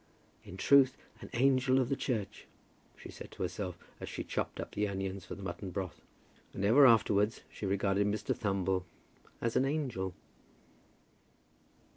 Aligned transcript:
"In 0.43 0.57
truth 0.57 0.97
an 1.19 1.29
angel 1.33 1.79
of 1.79 1.87
the 1.89 1.95
church," 1.95 2.47
she 2.97 3.11
said 3.11 3.29
to 3.33 3.43
herself 3.43 3.77
as 3.99 4.09
she 4.09 4.23
chopped 4.23 4.59
up 4.59 4.71
the 4.71 4.87
onions 4.87 5.25
for 5.27 5.35
the 5.35 5.43
mutton 5.43 5.69
broth; 5.69 6.01
and 6.55 6.65
ever 6.65 6.87
afterwards 6.87 7.41
she 7.51 7.67
regarded 7.67 8.07
Mr. 8.07 8.35
Thumble 8.35 8.83
as 9.41 9.55
an 9.55 9.63
"angel." 9.63 10.15